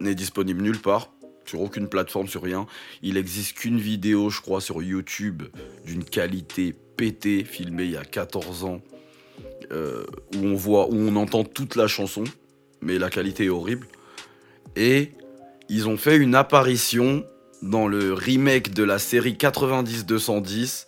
[0.00, 1.12] n'est disponible nulle part,
[1.44, 2.66] sur aucune plateforme, sur rien.
[3.02, 5.42] Il existe qu'une vidéo, je crois, sur YouTube
[5.84, 8.80] d'une qualité pétée, filmée il y a 14 ans,
[9.72, 10.04] euh,
[10.36, 12.24] où on voit, où on entend toute la chanson,
[12.80, 13.86] mais la qualité est horrible.
[14.76, 15.12] Et
[15.68, 17.24] ils ont fait une apparition
[17.62, 20.86] dans le remake de la série 90-210,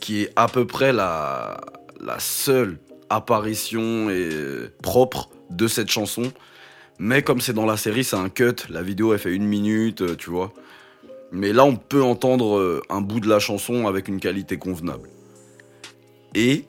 [0.00, 1.60] qui est à peu près la,
[2.18, 2.78] seule
[3.10, 4.08] apparition
[4.82, 6.32] propre de cette chanson.
[7.04, 8.54] Mais comme c'est dans la série, c'est un cut.
[8.70, 10.52] La vidéo, elle fait une minute, euh, tu vois.
[11.32, 15.08] Mais là, on peut entendre euh, un bout de la chanson avec une qualité convenable.
[16.36, 16.64] Et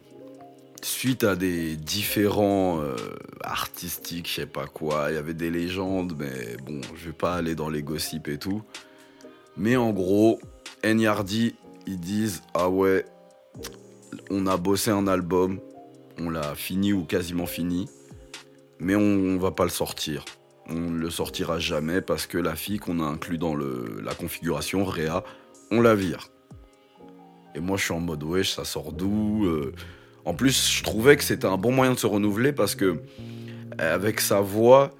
[0.81, 2.95] suite à des différents euh,
[3.43, 7.35] artistiques, je sais pas quoi, il y avait des légendes, mais bon, je vais pas
[7.35, 8.63] aller dans les gossips et tout.
[9.55, 10.41] Mais en gros,
[10.83, 11.53] Nyardi,
[11.85, 13.05] ils disent Ah ouais,
[14.31, 15.59] on a bossé un album,
[16.17, 17.87] on l'a fini ou quasiment fini
[18.79, 20.25] mais on, va pas le sortir.
[20.67, 24.85] On ne le sortira jamais parce que la fille qu'on a inclus dans la configuration,
[24.85, 25.23] Réa,
[25.71, 26.29] on la vire.
[27.55, 29.73] Et moi, je suis en mode, wesh, ça sort d'où euh.
[30.25, 33.01] En plus, je trouvais que c'était un bon moyen de se renouveler parce que,
[33.77, 34.91] avec sa voix,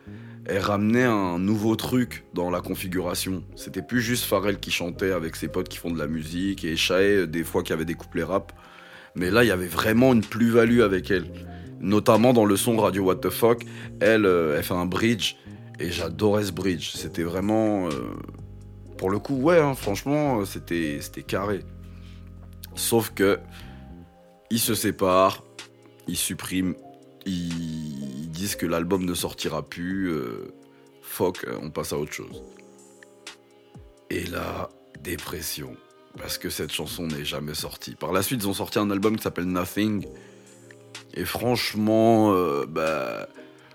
[0.46, 3.44] elle ramenait un nouveau truc dans la configuration.
[3.56, 6.76] C'était plus juste Pharrell qui chantait avec ses potes qui font de la musique et
[6.76, 8.52] Chae, des fois, qui avait des couplets rap.
[9.16, 11.28] Mais là, il y avait vraiment une plus-value avec elle
[11.84, 13.64] notamment dans le son Radio What the Fuck,
[14.00, 15.36] elle, euh, elle fait un bridge
[15.80, 16.94] et j'adorais ce bridge.
[16.96, 17.92] C'était vraiment, euh,
[18.98, 21.60] pour le coup, ouais, hein, franchement, c'était, c'était carré.
[22.74, 23.38] Sauf que
[24.50, 25.44] ils se séparent,
[26.08, 26.76] ils suppriment,
[27.26, 30.12] ils, disent que l'album ne sortira plus.
[30.12, 30.54] Euh,
[31.02, 32.44] fuck, on passe à autre chose.
[34.10, 34.70] Et là,
[35.02, 35.76] dépression.
[36.18, 37.96] Parce que cette chanson n'est jamais sortie.
[37.96, 40.06] Par la suite, ils ont sorti un album qui s'appelle Nothing,
[41.14, 43.28] et franchement, euh, bah,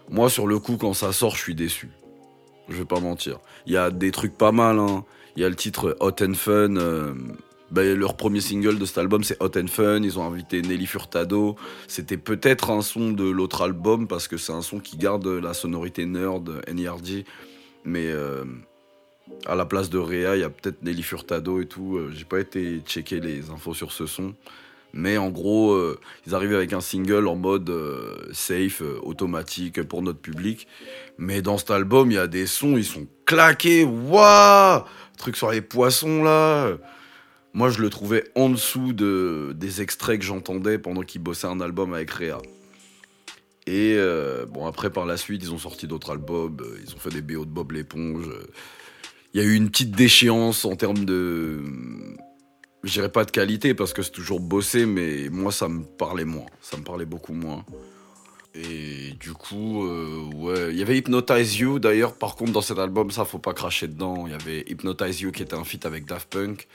[0.09, 1.89] moi, sur le coup, quand ça sort, je suis déçu.
[2.69, 3.39] Je vais pas mentir.
[3.67, 4.79] Il y a des trucs pas mal.
[4.79, 5.05] Hein.
[5.37, 6.77] Il y a le titre Hot and Fun.
[6.77, 7.15] euh,
[7.71, 10.03] ben, leur premier single de cet album, c'est Hot and Fun.
[10.03, 11.57] Ils ont invité Nelly Furtado.
[11.87, 15.55] C'était peut-être un son de l'autre album parce que c'est un son qui garde la
[15.55, 17.25] sonorité nerd NERD.
[17.85, 18.45] Mais euh,
[19.47, 22.01] à la place de Réa, il y a peut-être Nelly Furtado et tout.
[22.11, 24.35] J'ai pas été checker les infos sur ce son.
[24.93, 29.83] Mais en gros, euh, ils arrivent avec un single en mode euh, safe, euh, automatique
[29.83, 30.67] pour notre public.
[31.19, 33.85] Mais dans cet album, il y a des sons, ils sont claqués.
[33.85, 34.83] Waouh
[35.19, 36.73] Truc sur les poissons là.
[37.53, 41.61] Moi, je le trouvais en dessous de, des extraits que j'entendais pendant qu'ils bossaient un
[41.61, 42.39] album avec Réa.
[43.67, 43.99] Et
[44.51, 46.57] bon, après, par la suite, ils ont sorti d'autres albums.
[46.83, 48.31] Ils ont fait des BO de Bob l'éponge.
[49.35, 51.63] Il y a eu une petite déchéance en termes de.
[52.85, 56.25] Je dirais pas de qualité parce que c'est toujours bossé, mais moi, ça me parlait
[56.25, 56.47] moins.
[56.61, 57.65] Ça me parlait beaucoup moins.
[58.55, 62.15] Et du coup, euh, ouais, il y avait Hypnotize You d'ailleurs.
[62.15, 64.27] Par contre, dans cet album, ça faut pas cracher dedans.
[64.27, 66.67] Il y avait Hypnotize You qui était un feat avec Daft Punk.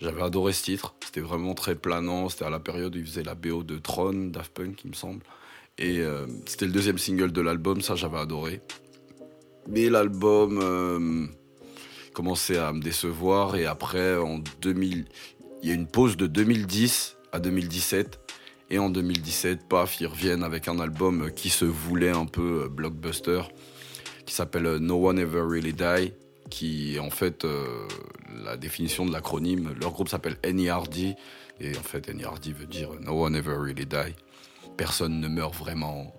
[0.00, 0.94] J'avais adoré ce titre.
[1.04, 2.28] C'était vraiment très planant.
[2.28, 4.94] C'était à la période où ils faisaient la BO de Tron, Daft Punk, il me
[4.94, 5.20] semble.
[5.78, 7.80] Et euh, c'était le deuxième single de l'album.
[7.80, 8.60] Ça, j'avais adoré.
[9.68, 11.26] Mais l'album euh,
[12.12, 13.56] commençait à me décevoir.
[13.56, 15.06] Et après, en 2000,
[15.62, 18.20] il y a une pause de 2010 à 2017.
[18.68, 22.68] Et en 2017, paf, ils reviennent avec un album qui se voulait un peu euh,
[22.68, 23.42] blockbuster,
[24.24, 26.12] qui s'appelle euh, No One Ever Really Die,
[26.50, 27.86] qui est en fait euh,
[28.44, 29.72] la définition de l'acronyme.
[29.80, 31.14] Leur groupe s'appelle NERD,
[31.60, 34.16] et en fait NERD veut dire No One Ever Really Die.
[34.76, 36.12] Personne ne meurt vraiment.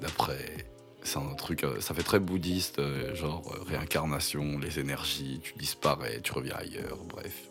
[0.00, 0.66] D'après.
[1.02, 2.80] C'est un truc, ça fait très bouddhiste,
[3.14, 7.50] genre réincarnation, les énergies, tu disparais, tu reviens ailleurs, bref.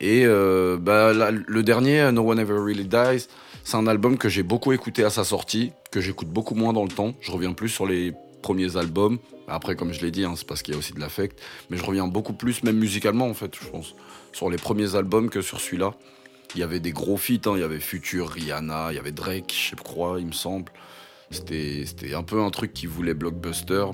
[0.00, 3.28] Et euh, bah, le dernier, No One Ever Really Dies,
[3.64, 6.84] c'est un album que j'ai beaucoup écouté à sa sortie, que j'écoute beaucoup moins dans
[6.84, 7.14] le temps.
[7.20, 9.18] Je reviens plus sur les premiers albums.
[9.46, 11.38] Après, comme je l'ai dit, hein, c'est parce qu'il y a aussi de l'affect.
[11.68, 13.94] Mais je reviens beaucoup plus, même musicalement, en fait, je pense,
[14.32, 15.94] sur les premiers albums que sur celui-là.
[16.54, 17.52] Il y avait des gros feats, hein.
[17.54, 20.72] il y avait Future, Rihanna, il y avait Drake, je quoi, il me semble.
[21.30, 23.84] C'était c'était un peu un truc qui voulait blockbuster,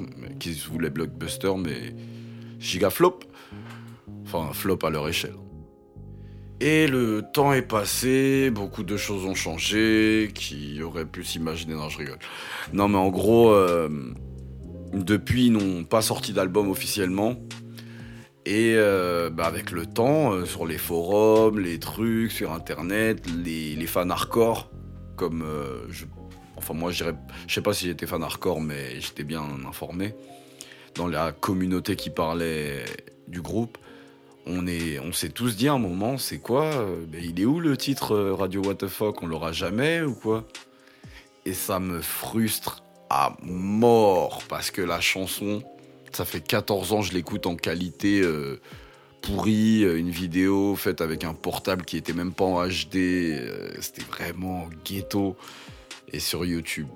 [0.41, 1.95] qui voulait blockbuster, mais
[2.59, 3.21] giga flop.
[4.25, 5.35] Enfin, flop à leur échelle.
[6.61, 11.75] Et le temps est passé, beaucoup de choses ont changé, qui auraient pu s'imaginer.
[11.75, 12.19] Non, je rigole.
[12.73, 13.91] Non, mais en gros, euh,
[14.95, 17.37] depuis, ils n'ont pas sorti d'album officiellement.
[18.47, 23.87] Et euh, bah, avec le temps, euh, sur les forums, les trucs, sur internet, les,
[23.87, 24.71] fans hardcore,
[25.17, 25.45] comme
[25.91, 26.05] je,
[26.57, 27.05] enfin moi je
[27.49, 30.15] sais pas si j'étais fan hardcore, mais j'étais bien informé
[30.95, 32.85] dans la communauté qui parlait
[33.29, 33.79] du groupe.
[34.49, 37.45] On est, on s'est tous dit à un moment, c'est quoi euh, ben, Il est
[37.45, 39.23] où le titre euh, Radio What the Fuck?
[39.25, 40.45] On l'aura jamais ou quoi?
[41.45, 45.63] Et ça me frustre à mort parce que la chanson,
[46.13, 48.61] ça fait 14 ans je l'écoute en qualité euh,
[49.21, 53.41] pourrie, une vidéo faite avec un portable qui était même pas en HD,
[53.81, 55.37] c'était vraiment ghetto
[56.13, 56.89] et sur YouTube.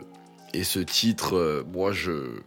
[0.54, 2.40] Et ce titre, moi je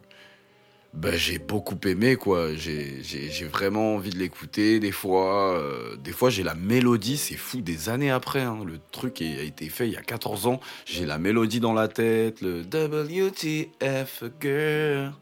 [0.94, 2.54] ben, j'ai beaucoup aimé quoi.
[2.54, 3.02] J'ai
[3.50, 4.78] vraiment envie de l'écouter.
[4.80, 7.16] Des fois, euh, des fois j'ai la mélodie.
[7.16, 8.40] C'est fou des années après.
[8.42, 8.62] hein.
[8.64, 10.60] Le truc a été fait il y a 14 ans.
[10.86, 12.40] J'ai la mélodie dans la tête.
[12.40, 15.12] Le WTF girl,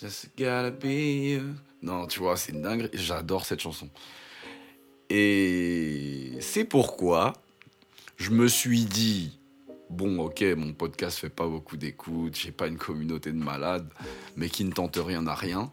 [0.00, 1.42] just gotta be you.
[1.82, 2.88] Non, tu vois, c'est dingue.
[2.92, 3.88] J'adore cette chanson.
[5.10, 7.32] Et c'est pourquoi
[8.16, 9.38] je me suis dit.
[9.90, 13.88] Bon, ok, mon podcast fait pas beaucoup d'écoute, j'ai pas une communauté de malades,
[14.36, 15.70] mais qui ne tente rien à rien.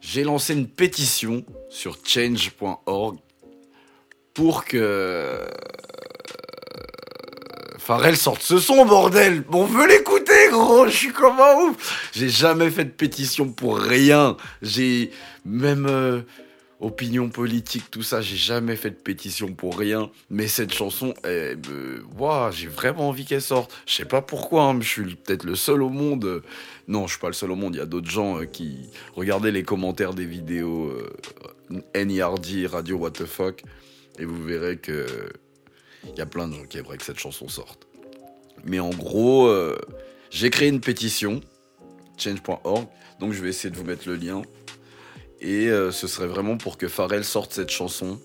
[0.00, 3.18] J'ai lancé une pétition sur change.org
[4.34, 5.46] pour que euh,
[7.78, 12.28] Pharrell sorte ce son, bordel On veut l'écouter, gros Je suis comme un ouf J'ai
[12.28, 14.36] jamais fait de pétition pour rien.
[14.62, 15.10] J'ai
[15.44, 15.86] même...
[15.86, 16.20] euh,
[16.80, 20.10] opinion politique, tout ça, j'ai jamais fait de pétition pour rien.
[20.30, 23.74] Mais cette chanson, j'ai vraiment envie qu'elle sorte.
[23.86, 26.42] Je sais pas pourquoi, hein, mais je suis peut-être le seul au monde.
[26.86, 27.74] Non, je suis pas le seul au monde.
[27.74, 33.10] Il y a d'autres gens euh, qui regardaient les commentaires des vidéos euh, Radio What
[33.10, 33.62] the Fuck,
[34.18, 35.06] et vous verrez que
[36.04, 37.86] il y a plein de gens qui aimeraient que cette chanson sorte.
[38.64, 39.76] Mais en gros, euh,
[40.30, 41.40] j'ai créé une pétition,
[42.16, 42.86] change.org,
[43.20, 44.42] donc je vais essayer de vous mettre le lien.
[45.40, 48.18] Et euh, ce serait vraiment pour que Pharrell sorte cette chanson.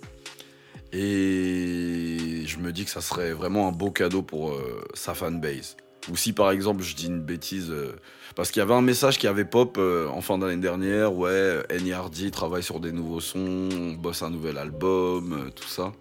[0.91, 5.75] Et je me dis que ça serait vraiment un beau cadeau pour euh, sa fanbase.
[6.11, 7.95] Ou si par exemple je dis une bêtise, euh,
[8.35, 12.29] parce qu'il y avait un message qui avait pop en fin d'année dernière, ouais, NERD
[12.31, 15.93] travaille sur des nouveaux sons, on bosse un nouvel album, tout ça.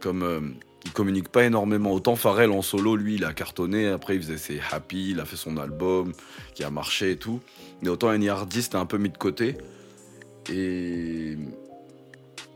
[0.00, 0.54] Comme
[0.84, 1.92] il communique pas énormément.
[1.92, 3.88] Autant Pharrell en solo, lui, il a cartonné.
[3.88, 6.12] Après, il faisait ses Happy, il a fait son album
[6.54, 7.40] qui a marché et tout.
[7.82, 9.56] Mais autant NERD, c'était un peu mis de côté.
[10.50, 11.36] Et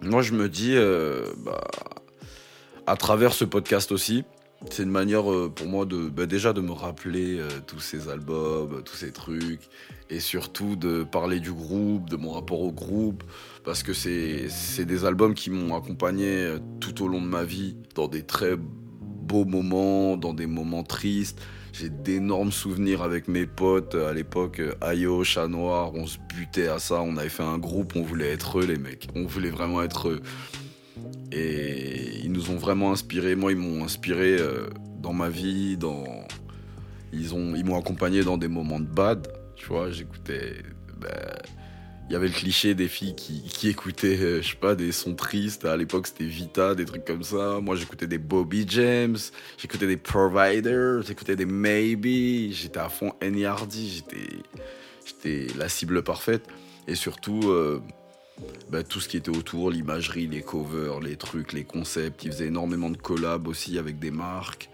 [0.03, 1.66] moi, je me dis, euh, bah,
[2.87, 4.24] à travers ce podcast aussi,
[4.70, 8.09] c'est une manière euh, pour moi de bah, déjà de me rappeler euh, tous ces
[8.09, 9.68] albums, tous ces trucs,
[10.11, 13.22] et surtout de parler du groupe, de mon rapport au groupe,
[13.64, 18.09] parce que c'est des albums qui m'ont accompagné tout au long de ma vie, dans
[18.09, 21.40] des très beaux moments, dans des moments tristes.
[21.73, 26.79] J'ai d'énormes souvenirs avec mes potes à l'époque, Ayo, Chat Noir, on se butait à
[26.79, 29.83] ça, on avait fait un groupe, on voulait être eux les mecs, on voulait vraiment
[29.83, 30.23] être eux.
[31.33, 33.35] Et ils nous ont vraiment inspiré.
[33.35, 35.77] Moi, ils m'ont inspiré euh, dans ma vie.
[35.77, 36.05] Dans...
[37.13, 39.29] Ils m'ont accompagné dans des moments de bad.
[39.57, 40.57] Tu vois, j'écoutais.
[41.01, 41.11] Ben,
[42.09, 45.14] il y avait le cliché des filles qui, écoutaient, euh, je sais pas, des sons
[45.14, 45.66] tristes.
[45.66, 47.61] À l'époque, c'était Vita, des trucs comme ça.
[47.61, 49.18] Moi, j'écoutais des Bobby James,
[49.59, 52.51] j'écoutais des Providers, j'écoutais des Maybe.
[52.53, 54.38] J'étais à fond NERD, j'étais,
[55.05, 56.44] j'étais la cible parfaite.
[56.87, 57.83] Et surtout, euh,
[58.71, 62.25] bah, tout ce qui était autour, l'imagerie, les covers, les trucs, les concepts.
[62.25, 64.71] Il faisait énormément de collabs aussi avec des marques.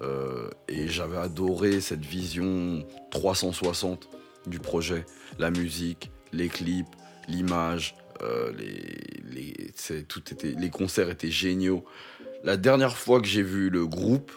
[0.00, 4.08] Euh, et j'avais adoré cette vision 360
[4.46, 5.04] du projet.
[5.40, 6.86] La musique, les clips,
[7.28, 9.72] l'image, euh, les,
[10.08, 11.84] tout était, les concerts étaient géniaux.
[12.44, 14.32] La dernière fois que j'ai vu le groupe,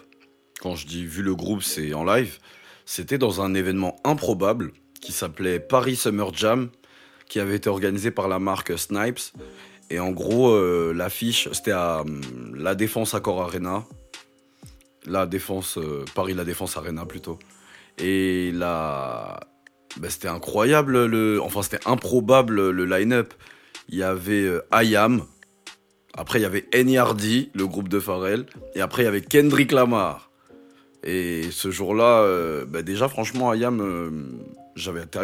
[0.60, 2.38] quand je dis vu le groupe, c'est en live,
[2.84, 6.70] c'était dans un événement improbable qui s'appelait Paris Summer Jam
[7.28, 9.20] qui avait été organisé par la marque Snipes.
[9.90, 12.20] Et en gros, euh, l'affiche, c'était à hum,
[12.54, 13.84] la Défense Accor Arena.
[15.06, 17.38] La Défense, euh, Paris La Défense Arena plutôt.
[17.98, 19.40] Et là,
[19.98, 23.34] ben, c'était incroyable, le, enfin c'était improbable le line-up.
[23.88, 25.24] Il y avait euh, IAM,
[26.14, 29.72] après il y avait NERD, le groupe de Pharrell, et après il y avait Kendrick
[29.72, 30.30] Lamar.
[31.04, 32.24] Et ce jour-là,
[32.68, 34.44] ben, déjà franchement, IAM,
[34.76, 35.18] j'avais été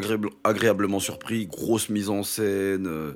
[0.45, 1.47] agréablement surpris.
[1.47, 2.87] Grosse mise en scène.
[2.87, 3.13] Euh,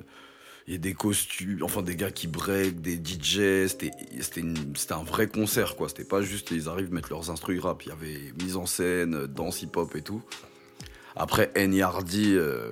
[0.65, 3.91] et des costumes, enfin des gars qui break, des DJ, c'était
[4.91, 5.89] un vrai concert quoi.
[5.89, 7.83] C'était pas juste ils arrivent mettre leurs instruments rap.
[7.83, 10.21] Il y avait mise en scène, danse hip hop et tout.
[11.15, 12.71] Après N.Y.R.D., euh,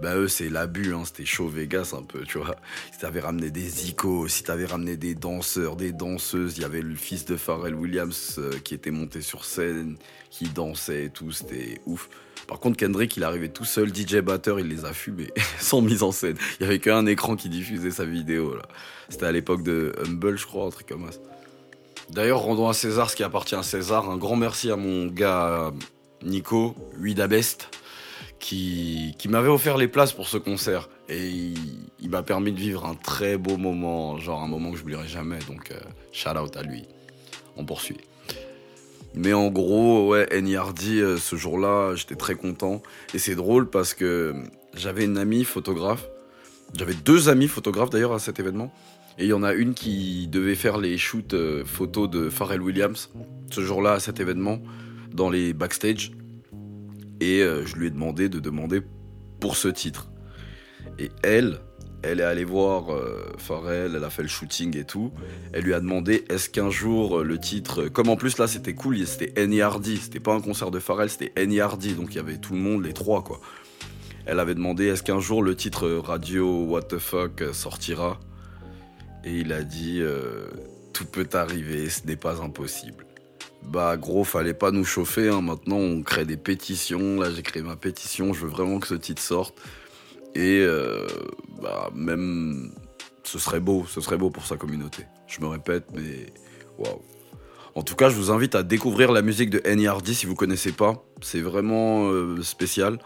[0.00, 2.56] bah eux c'est l'abus, hein, c'était show Vegas un peu, tu vois.
[2.92, 6.82] Si t'avais ramené des icos, si t'avais ramené des danseurs, des danseuses, il y avait
[6.82, 9.96] le fils de Pharrell Williams euh, qui était monté sur scène,
[10.30, 12.08] qui dansait et tout, c'était ouf.
[12.46, 16.02] Par contre, Kendrick, il arrivé tout seul, DJ batteur, il les a fumés, sans mise
[16.02, 16.36] en scène.
[16.58, 18.62] Il y avait qu'un écran qui diffusait sa vidéo, là.
[19.08, 21.18] C'était à l'époque de Humble, je crois, un truc comme ça.
[22.10, 24.10] D'ailleurs, rendons à César ce qui appartient à César.
[24.10, 25.72] Un grand merci à mon gars
[26.24, 27.68] Nico, Huidabest,
[28.38, 30.88] qui, qui m'avait offert les places pour ce concert.
[31.08, 31.30] Et
[32.00, 35.08] il, m'a permis de vivre un très beau moment, genre un moment que je n'oublierai
[35.08, 35.38] jamais.
[35.48, 35.78] Donc, euh,
[36.12, 36.84] shout out à lui.
[37.56, 37.98] On poursuit.
[39.14, 42.82] Mais en gros, ouais, NERD, euh, ce jour-là, j'étais très content.
[43.14, 44.34] Et c'est drôle parce que
[44.74, 46.08] j'avais une amie photographe.
[46.74, 48.72] J'avais deux amis photographes d'ailleurs à cet événement.
[49.18, 52.62] Et il y en a une qui devait faire les shoots euh, photos de Pharrell
[52.62, 53.10] Williams
[53.50, 54.58] ce jour-là à cet événement
[55.14, 56.12] dans les backstage.
[57.20, 58.82] Et euh, je lui ai demandé de demander
[59.40, 60.10] pour ce titre.
[60.98, 61.60] Et elle,
[62.02, 65.12] elle est allée voir euh, Pharrell, elle a fait le shooting et tout.
[65.52, 68.74] Elle lui a demandé est-ce qu'un jour euh, le titre, comme en plus là c'était
[68.74, 72.38] cool, c'était NERD, c'était pas un concert de Pharrell, c'était NERD, donc il y avait
[72.38, 73.40] tout le monde, les trois quoi.
[74.26, 78.20] Elle avait demandé est-ce qu'un jour le titre Radio What the fuck sortira?
[79.24, 80.00] Et il a dit
[80.92, 83.04] tout peut arriver, ce n'est pas impossible.
[83.64, 85.40] Bah gros, fallait pas nous chauffer, hein.
[85.40, 88.94] maintenant on crée des pétitions, là j'ai créé ma pétition, je veux vraiment que ce
[88.94, 89.54] titre sorte.
[90.34, 91.06] Et euh,
[91.60, 92.72] bah, même,
[93.22, 95.04] ce serait beau, ce serait beau pour sa communauté.
[95.26, 96.32] Je me répète, mais
[96.78, 97.00] waouh.
[97.74, 100.72] En tout cas, je vous invite à découvrir la musique de NERD si vous connaissez
[100.72, 101.02] pas.
[101.22, 102.98] C'est vraiment euh, spécial.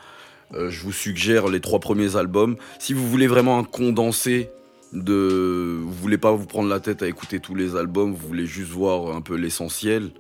[0.55, 2.57] Euh, je vous suggère les trois premiers albums.
[2.81, 4.51] Si vous voulez vraiment un condensé
[4.93, 8.47] de, vous voulez pas vous prendre la tête à écouter tous les albums, vous voulez
[8.47, 10.11] juste voir un peu l'essentiel.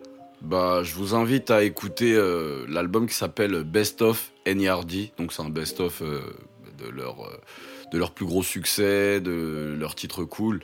[0.42, 2.14] Bah, je vous invite à écouter
[2.68, 5.10] l'album qui s'appelle Best of NERD.
[5.18, 6.02] Donc c'est un best of
[6.76, 7.36] de leur, euh,
[7.92, 10.60] de leur plus gros succès, de leurs titres cool.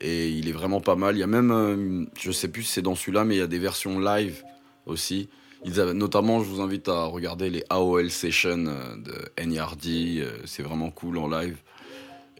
[0.00, 1.16] Et il est vraiment pas mal.
[1.16, 3.42] Il y a même, euh, je sais plus si c'est dans celui-là, mais il y
[3.42, 4.42] a des versions live
[4.86, 5.28] aussi.
[5.64, 10.44] Ils avaient, notamment, je vous invite à regarder les AOL Sessions euh, de NERD.
[10.44, 11.58] C'est vraiment cool en live.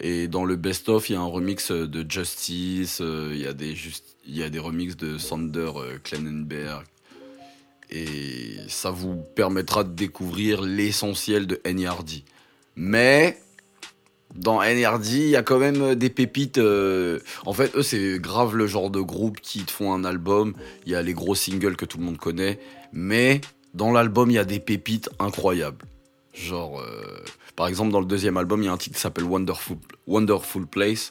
[0.01, 3.75] Et dans le best-of, il y a un remix de Justice, il y a des,
[3.75, 5.71] juste, il y a des remixes de Sander
[6.03, 6.85] Klenenberg.
[7.91, 12.23] Et ça vous permettra de découvrir l'essentiel de NERD.
[12.77, 13.39] Mais
[14.35, 16.59] dans NRD, il y a quand même des pépites.
[16.59, 20.55] euh, En fait, eux, c'est grave le genre de groupe qui te font un album.
[20.87, 22.59] Il y a les gros singles que tout le monde connaît.
[22.93, 23.41] Mais
[23.75, 25.85] dans l'album, il y a des pépites incroyables.
[26.33, 27.23] Genre, euh,
[27.57, 29.77] par exemple, dans le deuxième album, il y a un titre qui s'appelle Wonderful,
[30.07, 31.09] Wonderful Place.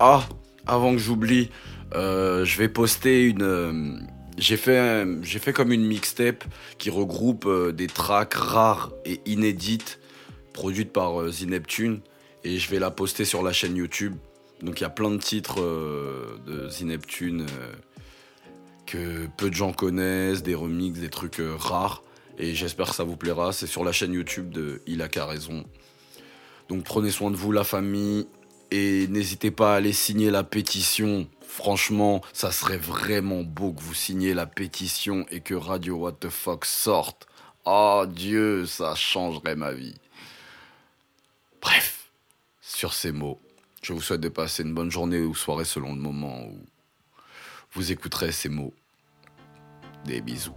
[0.00, 0.26] Ah,
[0.66, 1.50] avant que j'oublie,
[1.94, 3.42] euh, je vais poster une.
[3.42, 4.00] euh,
[4.36, 6.44] j'ai fait, comme une mixtape
[6.78, 9.98] qui regroupe euh, des tracks rares et inédites
[10.52, 12.00] produites par euh, The Neptune
[12.44, 14.14] et je vais la poster sur la chaîne YouTube.
[14.62, 17.72] Donc il y a plein de titres de The Neptune euh,
[18.88, 22.02] que peu de gens connaissent, des remixes, des trucs euh, rares
[22.38, 23.52] et j'espère que ça vous plaira.
[23.52, 25.64] C'est sur la chaîne YouTube de Il a qu'à raison.
[26.68, 28.26] Donc prenez soin de vous, la famille,
[28.70, 31.28] et n'hésitez pas à aller signer la pétition.
[31.46, 36.28] Franchement, ça serait vraiment beau que vous signiez la pétition et que Radio What the
[36.28, 37.26] Fuck sorte.
[37.64, 39.96] Oh Dieu, ça changerait ma vie.
[41.60, 42.10] Bref,
[42.62, 43.40] sur ces mots,
[43.82, 46.60] je vous souhaite de passer une bonne journée ou soirée selon le moment où
[47.72, 48.74] vous écouterez ces mots.
[50.08, 50.54] Des bisous.